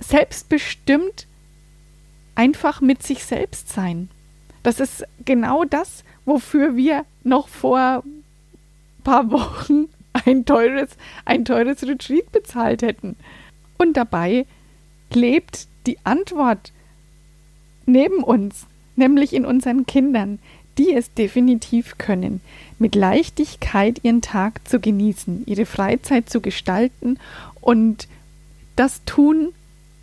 Selbstbestimmt 0.00 1.26
einfach 2.34 2.80
mit 2.80 3.02
sich 3.02 3.24
selbst 3.24 3.68
sein. 3.68 4.08
Das 4.62 4.80
ist 4.80 5.04
genau 5.24 5.64
das, 5.64 6.02
wofür 6.24 6.76
wir 6.76 7.04
noch 7.24 7.48
vor 7.48 8.02
ein 8.04 8.24
paar 9.04 9.30
Wochen 9.30 9.88
ein 10.12 10.44
teures, 10.44 10.90
ein 11.24 11.44
teures 11.44 11.82
Retreat 11.86 12.30
bezahlt 12.32 12.82
hätten. 12.82 13.16
Und 13.78 13.96
dabei 13.96 14.46
lebt 15.12 15.66
die 15.86 15.98
Antwort 16.04 16.72
neben 17.86 18.22
uns, 18.22 18.66
nämlich 18.96 19.32
in 19.32 19.44
unseren 19.44 19.86
Kindern, 19.86 20.38
die 20.78 20.94
es 20.94 21.12
definitiv 21.12 21.98
können, 21.98 22.40
mit 22.78 22.94
Leichtigkeit 22.94 24.00
ihren 24.02 24.22
Tag 24.22 24.66
zu 24.66 24.80
genießen, 24.80 25.42
ihre 25.46 25.66
Freizeit 25.66 26.30
zu 26.30 26.40
gestalten 26.40 27.18
und 27.60 28.08
das 28.76 29.04
tun, 29.04 29.52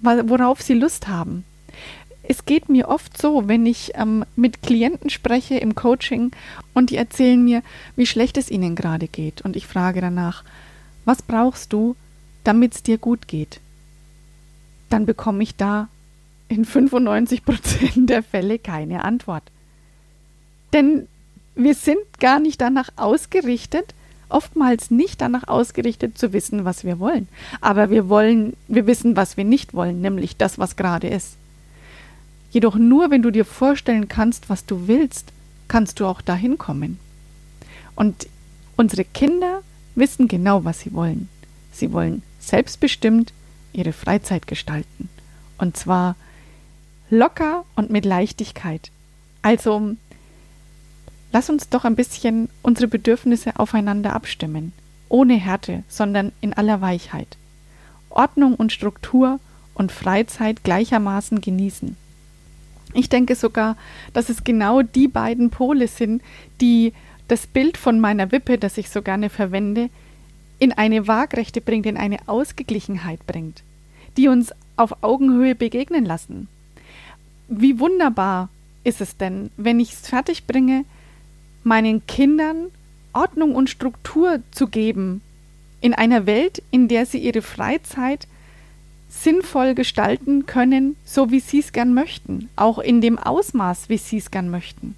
worauf 0.01 0.61
sie 0.61 0.75
Lust 0.75 1.07
haben 1.07 1.43
es 2.29 2.45
geht 2.45 2.69
mir 2.69 2.89
oft 2.89 3.19
so, 3.19 3.47
wenn 3.47 3.65
ich 3.65 3.93
ähm, 3.95 4.23
mit 4.35 4.61
Klienten 4.61 5.09
spreche 5.09 5.55
im 5.55 5.73
Coaching 5.73 6.29
und 6.75 6.91
die 6.91 6.95
erzählen 6.95 7.43
mir, 7.43 7.63
wie 7.95 8.05
schlecht 8.05 8.37
es 8.37 8.51
ihnen 8.51 8.75
gerade 8.75 9.07
geht. 9.07 9.41
Und 9.41 9.55
ich 9.55 9.65
frage 9.65 9.99
danach, 9.99 10.43
was 11.05 11.23
brauchst 11.23 11.73
du, 11.73 11.95
damit 12.43 12.75
es 12.75 12.83
dir 12.83 12.99
gut 12.99 13.27
geht? 13.27 13.59
Dann 14.89 15.07
bekomme 15.07 15.41
ich 15.41 15.55
da 15.55 15.89
in 16.49 16.65
95 16.65 17.43
Prozent 17.43 18.09
der 18.11 18.21
Fälle 18.21 18.59
keine 18.59 19.03
Antwort. 19.03 19.43
Denn 20.71 21.07
wir 21.55 21.73
sind 21.73 22.19
gar 22.19 22.39
nicht 22.39 22.61
danach 22.61 22.89
ausgerichtet, 22.95 23.95
oftmals 24.29 24.91
nicht 24.91 25.19
danach 25.19 25.47
ausgerichtet 25.47 26.15
zu 26.19 26.31
wissen, 26.31 26.63
was 26.63 26.83
wir 26.83 26.99
wollen. 26.99 27.27
Aber 27.59 27.89
wir 27.89 28.07
wollen, 28.07 28.53
wir 28.67 28.85
wissen, 28.85 29.15
was 29.15 29.35
wir 29.35 29.45
nicht 29.45 29.73
wollen, 29.73 29.99
nämlich 30.01 30.37
das, 30.37 30.59
was 30.59 30.75
gerade 30.75 31.07
ist. 31.07 31.38
Jedoch 32.51 32.75
nur, 32.75 33.11
wenn 33.11 33.21
du 33.21 33.31
dir 33.31 33.45
vorstellen 33.45 34.07
kannst, 34.07 34.49
was 34.49 34.65
du 34.65 34.87
willst, 34.87 35.31
kannst 35.67 35.99
du 35.99 36.05
auch 36.05 36.21
dahin 36.21 36.57
kommen. 36.57 36.99
Und 37.95 38.27
unsere 38.75 39.03
Kinder 39.03 39.61
wissen 39.95 40.27
genau, 40.27 40.63
was 40.65 40.79
sie 40.79 40.93
wollen. 40.93 41.29
Sie 41.71 41.91
wollen 41.91 42.23
selbstbestimmt 42.39 43.33
ihre 43.73 43.93
Freizeit 43.93 44.47
gestalten. 44.47 45.09
Und 45.57 45.77
zwar 45.77 46.15
locker 47.09 47.65
und 47.75 47.89
mit 47.89 48.05
Leichtigkeit. 48.05 48.91
Also 49.41 49.95
lass 51.31 51.49
uns 51.49 51.69
doch 51.69 51.85
ein 51.85 51.95
bisschen 51.95 52.49
unsere 52.61 52.87
Bedürfnisse 52.87 53.59
aufeinander 53.59 54.13
abstimmen. 54.13 54.73
Ohne 55.09 55.35
Härte, 55.35 55.83
sondern 55.87 56.31
in 56.41 56.53
aller 56.53 56.81
Weichheit. 56.81 57.37
Ordnung 58.09 58.55
und 58.55 58.71
Struktur 58.71 59.39
und 59.73 59.91
Freizeit 59.91 60.63
gleichermaßen 60.63 61.41
genießen. 61.41 61.95
Ich 62.93 63.09
denke 63.09 63.35
sogar, 63.35 63.77
dass 64.13 64.29
es 64.29 64.43
genau 64.43 64.81
die 64.81 65.07
beiden 65.07 65.49
Pole 65.49 65.87
sind, 65.87 66.21
die 66.59 66.93
das 67.27 67.45
Bild 67.45 67.77
von 67.77 67.99
meiner 67.99 68.31
Wippe, 68.31 68.57
das 68.57 68.77
ich 68.77 68.89
so 68.89 69.01
gerne 69.01 69.29
verwende, 69.29 69.89
in 70.57 70.73
eine 70.73 71.07
Waagrechte 71.07 71.61
bringt, 71.61 71.85
in 71.85 71.97
eine 71.97 72.17
Ausgeglichenheit 72.27 73.25
bringt, 73.27 73.63
die 74.17 74.27
uns 74.27 74.51
auf 74.75 75.03
Augenhöhe 75.03 75.55
begegnen 75.55 76.05
lassen. 76.05 76.47
Wie 77.47 77.79
wunderbar 77.79 78.49
ist 78.83 79.01
es 79.01 79.17
denn, 79.17 79.51
wenn 79.57 79.79
ich 79.79 79.93
es 79.93 80.07
fertig 80.07 80.47
bringe, 80.47 80.85
meinen 81.63 82.05
Kindern 82.07 82.67
Ordnung 83.13 83.55
und 83.55 83.69
Struktur 83.69 84.41
zu 84.51 84.67
geben, 84.67 85.21
in 85.81 85.93
einer 85.93 86.25
Welt, 86.25 86.61
in 86.71 86.87
der 86.87 87.05
sie 87.05 87.19
ihre 87.19 87.41
Freizeit 87.41 88.27
sinnvoll 89.09 89.73
gestalten 89.73 90.45
können, 90.45 90.95
so 91.03 91.31
wie 91.31 91.39
sie 91.39 91.59
es 91.59 91.71
gern 91.71 91.93
möchten, 91.93 92.49
auch 92.55 92.79
in 92.79 93.01
dem 93.01 93.17
Ausmaß, 93.17 93.89
wie 93.89 93.97
sie 93.97 94.17
es 94.17 94.31
gern 94.31 94.49
möchten. 94.49 94.95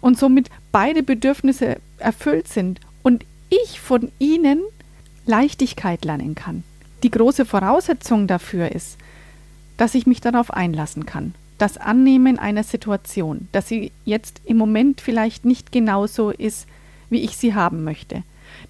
Und 0.00 0.18
somit 0.18 0.50
beide 0.72 1.02
Bedürfnisse 1.02 1.76
erfüllt 1.98 2.48
sind 2.48 2.80
und 3.02 3.24
ich 3.48 3.80
von 3.80 4.10
ihnen 4.18 4.60
Leichtigkeit 5.26 6.04
lernen 6.04 6.34
kann. 6.34 6.64
Die 7.02 7.10
große 7.10 7.44
Voraussetzung 7.44 8.26
dafür 8.26 8.72
ist, 8.72 8.98
dass 9.76 9.94
ich 9.94 10.06
mich 10.06 10.20
darauf 10.20 10.52
einlassen 10.52 11.06
kann. 11.06 11.34
Das 11.58 11.76
Annehmen 11.76 12.38
einer 12.38 12.64
Situation, 12.64 13.48
dass 13.52 13.68
sie 13.68 13.92
jetzt 14.04 14.40
im 14.44 14.56
Moment 14.56 15.00
vielleicht 15.00 15.44
nicht 15.44 15.72
genauso 15.72 16.30
ist, 16.30 16.66
wie 17.10 17.20
ich 17.20 17.36
sie 17.36 17.54
haben 17.54 17.84
möchte. 17.84 18.22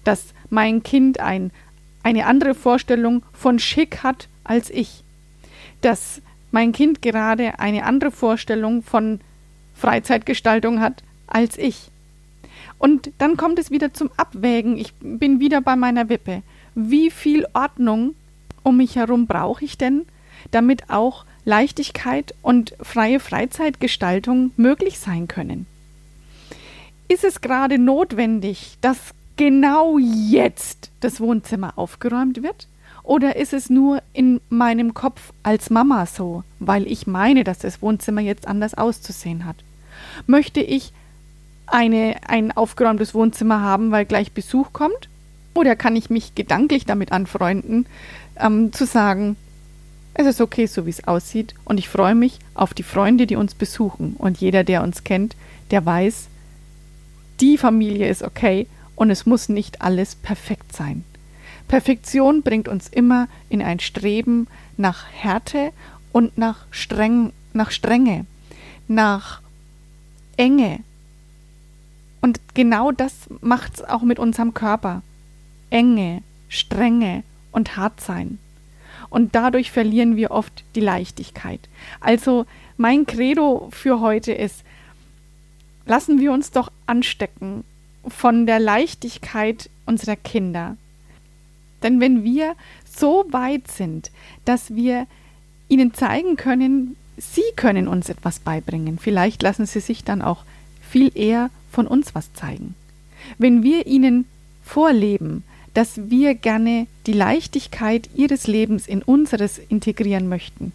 Dass 0.03 0.33
mein 0.49 0.83
Kind 0.83 1.19
ein, 1.19 1.51
eine 2.03 2.25
andere 2.25 2.53
Vorstellung 2.53 3.23
von 3.33 3.59
Schick 3.59 4.03
hat 4.03 4.27
als 4.43 4.69
ich. 4.69 5.03
Dass 5.81 6.21
mein 6.51 6.71
Kind 6.71 7.01
gerade 7.01 7.59
eine 7.59 7.85
andere 7.85 8.11
Vorstellung 8.11 8.83
von 8.83 9.19
Freizeitgestaltung 9.73 10.79
hat 10.79 11.03
als 11.27 11.57
ich. 11.57 11.89
Und 12.77 13.11
dann 13.17 13.37
kommt 13.37 13.59
es 13.59 13.71
wieder 13.71 13.93
zum 13.93 14.11
Abwägen. 14.17 14.77
Ich 14.77 14.93
bin 14.99 15.39
wieder 15.39 15.61
bei 15.61 15.75
meiner 15.75 16.09
Wippe. 16.09 16.43
Wie 16.75 17.09
viel 17.09 17.47
Ordnung 17.53 18.15
um 18.61 18.77
mich 18.77 18.95
herum 18.95 19.25
brauche 19.25 19.65
ich 19.65 19.77
denn, 19.77 20.05
damit 20.51 20.89
auch 20.89 21.25
Leichtigkeit 21.45 22.35
und 22.41 22.75
freie 22.81 23.19
Freizeitgestaltung 23.19 24.51
möglich 24.57 24.99
sein 24.99 25.27
können? 25.27 25.65
ist 27.13 27.23
es 27.23 27.41
gerade 27.41 27.77
notwendig, 27.77 28.77
dass 28.81 29.13
genau 29.37 29.97
jetzt 29.97 30.91
das 30.99 31.19
Wohnzimmer 31.19 31.77
aufgeräumt 31.77 32.43
wird? 32.43 32.67
Oder 33.03 33.35
ist 33.35 33.51
es 33.51 33.69
nur 33.69 34.01
in 34.13 34.39
meinem 34.49 34.93
Kopf 34.93 35.33
als 35.43 35.69
Mama 35.69 36.05
so, 36.05 36.43
weil 36.59 36.87
ich 36.87 37.05
meine, 37.05 37.43
dass 37.43 37.59
das 37.59 37.81
Wohnzimmer 37.81 38.21
jetzt 38.21 38.47
anders 38.47 38.75
auszusehen 38.75 39.45
hat? 39.45 39.57
Möchte 40.25 40.61
ich 40.61 40.93
eine, 41.67 42.15
ein 42.27 42.51
aufgeräumtes 42.51 43.13
Wohnzimmer 43.13 43.61
haben, 43.61 43.91
weil 43.91 44.05
gleich 44.05 44.31
Besuch 44.31 44.71
kommt? 44.71 45.09
Oder 45.53 45.75
kann 45.75 45.95
ich 45.95 46.09
mich 46.09 46.33
gedanklich 46.33 46.85
damit 46.85 47.11
anfreunden, 47.11 47.85
ähm, 48.39 48.71
zu 48.71 48.85
sagen, 48.85 49.35
es 50.13 50.25
ist 50.25 50.41
okay, 50.41 50.65
so 50.67 50.85
wie 50.85 50.91
es 50.91 51.07
aussieht, 51.07 51.55
und 51.65 51.79
ich 51.79 51.89
freue 51.89 52.15
mich 52.15 52.39
auf 52.53 52.73
die 52.73 52.83
Freunde, 52.83 53.27
die 53.27 53.35
uns 53.35 53.53
besuchen. 53.53 54.15
Und 54.17 54.37
jeder, 54.37 54.63
der 54.63 54.83
uns 54.83 55.03
kennt, 55.03 55.35
der 55.71 55.85
weiß, 55.85 56.27
die 57.39 57.57
Familie 57.57 58.07
ist 58.07 58.23
okay 58.23 58.67
und 58.95 59.09
es 59.09 59.25
muss 59.25 59.49
nicht 59.49 59.81
alles 59.81 60.15
perfekt 60.15 60.75
sein. 60.75 61.03
Perfektion 61.67 62.41
bringt 62.41 62.67
uns 62.67 62.87
immer 62.87 63.27
in 63.49 63.61
ein 63.61 63.79
Streben 63.79 64.47
nach 64.77 65.05
Härte 65.11 65.71
und 66.11 66.37
nach, 66.37 66.65
Streng, 66.71 67.33
nach 67.53 67.71
Strenge, 67.71 68.25
nach 68.87 69.41
Enge. 70.37 70.79
Und 72.21 72.39
genau 72.53 72.91
das 72.91 73.13
macht 73.41 73.75
es 73.75 73.83
auch 73.83 74.01
mit 74.03 74.19
unserem 74.19 74.53
Körper. 74.53 75.01
Enge, 75.69 76.21
Strenge 76.47 77.23
und 77.51 77.75
Hartsein. 77.75 78.39
Und 79.09 79.35
dadurch 79.35 79.71
verlieren 79.71 80.15
wir 80.15 80.31
oft 80.31 80.63
die 80.75 80.79
Leichtigkeit. 80.79 81.59
Also 81.99 82.45
mein 82.77 83.05
Credo 83.05 83.69
für 83.71 83.99
heute 83.99 84.31
ist, 84.31 84.63
lassen 85.85 86.19
wir 86.19 86.31
uns 86.31 86.51
doch 86.51 86.71
anstecken 86.87 87.63
von 88.07 88.45
der 88.45 88.59
Leichtigkeit 88.59 89.69
unserer 89.85 90.15
Kinder. 90.15 90.77
Denn 91.81 91.99
wenn 91.99 92.23
wir 92.23 92.55
so 92.85 93.25
weit 93.29 93.69
sind, 93.69 94.11
dass 94.45 94.75
wir 94.75 95.07
ihnen 95.67 95.93
zeigen 95.93 96.37
können, 96.37 96.95
sie 97.17 97.43
können 97.55 97.87
uns 97.87 98.09
etwas 98.09 98.39
beibringen, 98.39 98.97
vielleicht 98.97 99.41
lassen 99.43 99.65
sie 99.65 99.79
sich 99.79 100.03
dann 100.03 100.21
auch 100.21 100.43
viel 100.81 101.11
eher 101.15 101.49
von 101.71 101.87
uns 101.87 102.15
was 102.15 102.33
zeigen. 102.33 102.75
Wenn 103.37 103.63
wir 103.63 103.87
ihnen 103.87 104.25
vorleben, 104.63 105.43
dass 105.73 106.09
wir 106.09 106.35
gerne 106.35 106.87
die 107.07 107.13
Leichtigkeit 107.13 108.09
ihres 108.15 108.47
Lebens 108.47 108.87
in 108.87 109.01
unseres 109.01 109.57
integrieren 109.57 110.29
möchten, 110.29 110.71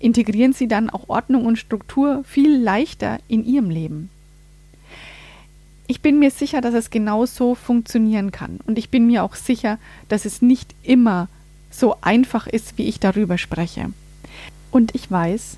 integrieren 0.00 0.52
sie 0.52 0.66
dann 0.66 0.90
auch 0.90 1.08
Ordnung 1.08 1.46
und 1.46 1.58
Struktur 1.58 2.24
viel 2.24 2.56
leichter 2.56 3.20
in 3.28 3.44
ihrem 3.46 3.70
Leben. 3.70 4.10
Ich 5.86 6.00
bin 6.00 6.18
mir 6.18 6.30
sicher, 6.30 6.60
dass 6.60 6.74
es 6.74 6.90
genau 6.90 7.26
so 7.26 7.54
funktionieren 7.54 8.30
kann. 8.30 8.60
Und 8.66 8.78
ich 8.78 8.88
bin 8.88 9.06
mir 9.06 9.24
auch 9.24 9.34
sicher, 9.34 9.78
dass 10.08 10.24
es 10.24 10.42
nicht 10.42 10.74
immer 10.82 11.28
so 11.70 11.96
einfach 12.00 12.46
ist, 12.46 12.78
wie 12.78 12.84
ich 12.84 13.00
darüber 13.00 13.38
spreche. 13.38 13.90
Und 14.70 14.94
ich 14.94 15.10
weiß, 15.10 15.56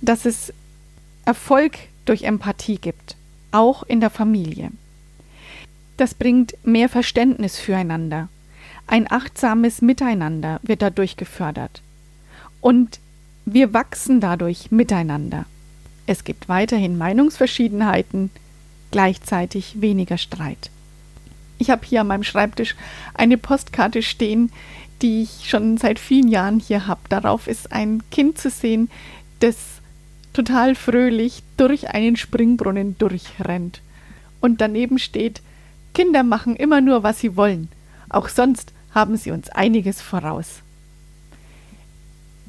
dass 0.00 0.24
es 0.24 0.52
Erfolg 1.24 1.78
durch 2.04 2.22
Empathie 2.22 2.78
gibt, 2.78 3.16
auch 3.52 3.82
in 3.82 4.00
der 4.00 4.10
Familie. 4.10 4.70
Das 5.96 6.14
bringt 6.14 6.54
mehr 6.64 6.88
Verständnis 6.88 7.58
füreinander. 7.58 8.28
Ein 8.86 9.10
achtsames 9.10 9.82
Miteinander 9.82 10.60
wird 10.62 10.82
dadurch 10.82 11.16
gefördert. 11.16 11.82
Und 12.60 13.00
wir 13.44 13.72
wachsen 13.72 14.20
dadurch 14.20 14.70
miteinander. 14.70 15.46
Es 16.06 16.24
gibt 16.24 16.48
weiterhin 16.48 16.98
Meinungsverschiedenheiten, 16.98 18.30
gleichzeitig 18.96 19.82
weniger 19.82 20.16
Streit. 20.16 20.70
Ich 21.58 21.68
habe 21.68 21.84
hier 21.84 22.00
an 22.00 22.06
meinem 22.06 22.22
Schreibtisch 22.22 22.74
eine 23.12 23.36
Postkarte 23.36 24.00
stehen, 24.00 24.50
die 25.02 25.24
ich 25.24 25.50
schon 25.50 25.76
seit 25.76 25.98
vielen 25.98 26.28
Jahren 26.28 26.60
hier 26.60 26.86
habe. 26.86 27.02
Darauf 27.10 27.46
ist 27.46 27.72
ein 27.72 28.02
Kind 28.10 28.38
zu 28.38 28.48
sehen, 28.48 28.88
das 29.40 29.56
total 30.32 30.74
fröhlich 30.74 31.42
durch 31.58 31.90
einen 31.90 32.16
Springbrunnen 32.16 32.96
durchrennt. 32.96 33.82
Und 34.40 34.62
daneben 34.62 34.98
steht, 34.98 35.42
Kinder 35.92 36.22
machen 36.22 36.56
immer 36.56 36.80
nur, 36.80 37.02
was 37.02 37.20
sie 37.20 37.36
wollen. 37.36 37.68
Auch 38.08 38.30
sonst 38.30 38.72
haben 38.94 39.18
sie 39.18 39.30
uns 39.30 39.50
einiges 39.50 40.00
voraus. 40.00 40.62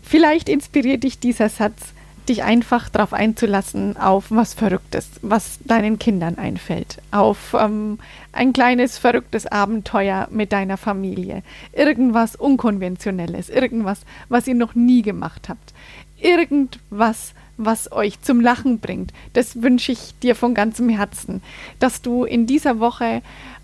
Vielleicht 0.01 0.47
inspiriert 0.47 1.03
dich 1.03 1.19
dieser 1.19 1.49
Satz, 1.49 1.91
dich 2.29 2.43
einfach 2.43 2.89
darauf 2.89 3.13
einzulassen, 3.13 3.97
auf 3.97 4.25
was 4.29 4.53
Verrücktes, 4.53 5.09
was 5.21 5.59
deinen 5.65 5.99
Kindern 5.99 6.37
einfällt, 6.37 6.97
auf 7.11 7.55
ähm, 7.57 7.99
ein 8.33 8.53
kleines 8.53 8.97
verrücktes 8.97 9.47
Abenteuer 9.47 10.27
mit 10.31 10.51
deiner 10.51 10.77
Familie, 10.77 11.43
irgendwas 11.73 12.35
Unkonventionelles, 12.35 13.49
irgendwas, 13.49 14.01
was 14.29 14.47
ihr 14.47 14.55
noch 14.55 14.75
nie 14.75 15.01
gemacht 15.01 15.49
habt, 15.49 15.73
irgendwas, 16.19 17.33
was 17.57 17.91
euch 17.91 18.21
zum 18.21 18.41
Lachen 18.41 18.79
bringt. 18.79 19.13
Das 19.33 19.61
wünsche 19.61 19.91
ich 19.91 20.13
dir 20.21 20.35
von 20.35 20.53
ganzem 20.53 20.89
Herzen, 20.89 21.41
dass 21.79 22.01
du 22.01 22.23
in 22.23 22.45
dieser 22.45 22.79
Woche 22.79 23.21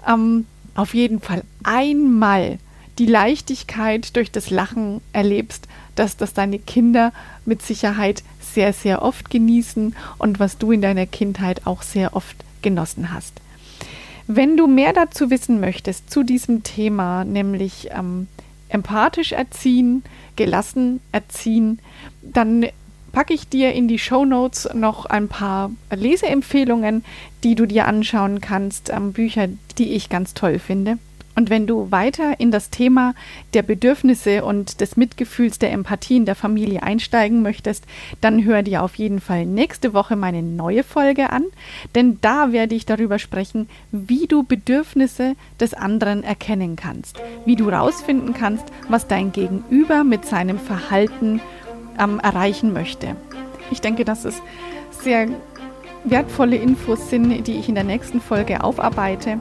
ähm, 0.08 0.46
auf 0.76 0.94
jeden 0.94 1.20
Fall 1.20 1.44
einmal 1.64 2.58
die 3.00 3.06
Leichtigkeit 3.06 4.16
durch 4.16 4.32
das 4.32 4.50
Lachen 4.50 5.02
erlebst, 5.14 5.68
dass 5.96 6.18
das 6.18 6.34
deine 6.34 6.60
Kinder 6.60 7.12
mit 7.46 7.62
Sicherheit 7.62 8.24
sehr, 8.54 8.74
sehr 8.74 9.02
oft 9.02 9.30
genießen 9.30 9.96
und 10.18 10.40
was 10.40 10.58
du 10.58 10.72
in 10.72 10.82
deiner 10.82 11.06
Kindheit 11.06 11.66
auch 11.66 11.82
sehr 11.82 12.16
oft 12.16 12.36
genossen 12.62 13.14
hast. 13.14 13.42
Wenn 14.28 14.56
du 14.56 14.68
mehr 14.68 14.94
dazu 14.94 15.30
wissen 15.30 15.60
möchtest, 15.60 16.10
zu 16.10 16.24
diesem 16.24 16.64
Thema, 16.64 17.26
nämlich 17.26 17.90
ähm, 17.92 18.28
empathisch 18.70 19.34
erziehen, 19.34 20.04
gelassen 20.36 21.02
erziehen, 21.12 21.80
dann 22.22 22.66
packe 23.12 23.34
ich 23.34 23.48
dir 23.48 23.74
in 23.74 23.88
die 23.88 24.00
Show 24.00 24.26
Notes 24.26 24.68
noch 24.74 25.06
ein 25.06 25.28
paar 25.28 25.72
Leseempfehlungen, 25.94 27.04
die 27.44 27.56
du 27.56 27.66
dir 27.66 27.86
anschauen 27.86 28.42
kannst, 28.42 28.90
ähm, 28.90 29.14
Bücher, 29.14 29.48
die 29.78 29.94
ich 29.94 30.10
ganz 30.10 30.34
toll 30.34 30.58
finde. 30.58 30.98
Und 31.36 31.50
wenn 31.50 31.66
du 31.66 31.92
weiter 31.92 32.40
in 32.40 32.52
das 32.52 32.70
Thema 32.70 33.16
der 33.54 33.64
Bedürfnisse 33.64 34.44
und 34.44 34.82
des 34.82 34.98
Mitgefühls 34.98 35.60
der 35.60 35.72
Empathie 35.72 36.18
in 36.18 36.26
der 36.26 36.36
Familie 36.36 36.84
einsteigen 36.84 37.42
möchtest, 37.42 37.86
dann 38.22 38.44
hör 38.44 38.62
dir 38.62 38.84
auf 38.84 38.96
jeden 38.96 39.20
Fall 39.20 39.46
nächste 39.46 39.94
Woche 39.94 40.16
meine 40.16 40.44
neue 40.44 40.84
Folge 40.84 41.32
an, 41.32 41.46
denn 41.96 42.20
da 42.22 42.52
werde 42.52 42.76
ich 42.76 42.86
darüber 42.86 43.18
sprechen, 43.18 43.68
wie 43.92 44.28
du 44.28 44.44
Bedürfnisse 44.44 45.36
des 45.60 45.74
anderen 45.74 46.24
erkennen 46.24 46.76
kannst, 46.76 47.20
wie 47.46 47.56
du 47.56 47.72
herausfinden 47.72 48.34
kannst, 48.34 48.66
was 48.88 49.08
dein 49.08 49.32
Gegenüber 49.32 50.04
mit 50.04 50.26
seinem 50.26 50.60
Verhalten 50.60 51.42
ähm, 52.00 52.20
erreichen 52.20 52.74
möchte. 52.74 53.16
Ich 53.72 53.82
denke, 53.82 54.06
das 54.06 54.26
ist 54.26 54.42
sehr 54.92 55.28
wertvolle 56.06 56.58
Infos 56.58 57.10
sind, 57.10 57.48
die 57.48 57.54
ich 57.54 57.70
in 57.70 57.76
der 57.76 57.84
nächsten 57.84 58.20
Folge 58.20 58.64
aufarbeite. 58.64 59.40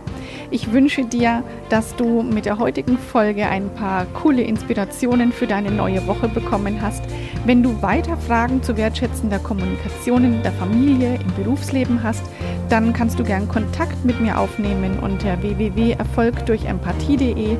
Ich 0.51 0.72
wünsche 0.72 1.05
dir, 1.05 1.42
dass 1.68 1.96
du 1.96 2.22
mit 2.22 2.44
der 2.44 2.59
heutigen 2.59 2.98
Folge 2.98 3.46
ein 3.46 3.70
paar 3.75 4.07
coole 4.07 4.42
Inspirationen 4.42 5.33
für 5.33 5.46
deine 5.46 5.70
neue 5.70 6.07
Woche 6.07 6.29
bekommen 6.29 6.81
hast. 6.81 7.03
Wenn 7.44 7.62
du 7.62 7.83
weiter 7.83 8.16
Fragen 8.16 8.62
zu 8.62 8.77
wertschätzender 8.77 9.38
Kommunikation 9.38 10.25
in 10.25 10.42
der 10.42 10.53
Familie, 10.53 11.16
im 11.16 11.42
Berufsleben 11.42 12.03
hast, 12.03 12.22
dann 12.68 12.92
kannst 12.92 13.18
du 13.18 13.25
gern 13.25 13.48
Kontakt 13.48 14.05
mit 14.05 14.20
mir 14.20 14.38
aufnehmen 14.38 14.98
unter 15.01 15.40
www.erfolgdurchempathie.de. 15.42 17.57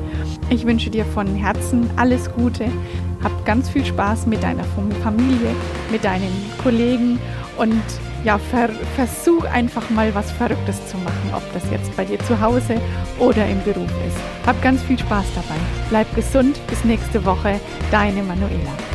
Ich 0.49 0.65
wünsche 0.65 0.89
dir 0.89 1.05
von 1.05 1.27
Herzen 1.35 1.89
alles 1.97 2.31
Gute. 2.31 2.65
Hab 3.23 3.45
ganz 3.45 3.69
viel 3.69 3.85
Spaß 3.85 4.27
mit 4.27 4.43
deiner 4.43 4.65
Familie, 5.03 5.55
mit 5.91 6.03
deinen 6.03 6.31
Kollegen 6.61 7.19
und 7.57 7.81
ja, 8.23 8.37
ver 8.37 8.69
versuch 8.95 9.43
einfach 9.45 9.89
mal 9.89 10.13
was 10.15 10.31
Verrücktes 10.31 10.87
zu 10.87 10.97
machen, 10.97 11.33
ob 11.33 11.43
das 11.53 11.63
jetzt 11.71 11.95
bei 11.95 12.05
dir 12.05 12.19
zu 12.19 12.39
Hause 12.39 12.79
oder 13.19 13.45
im 13.47 13.61
Beruf 13.63 13.91
ist. 14.07 14.17
Hab 14.45 14.61
ganz 14.61 14.81
viel 14.83 14.97
Spaß 14.97 15.25
dabei. 15.35 15.59
Bleib 15.89 16.13
gesund. 16.15 16.59
Bis 16.67 16.83
nächste 16.83 17.23
Woche. 17.25 17.59
Deine 17.91 18.23
Manuela. 18.23 18.92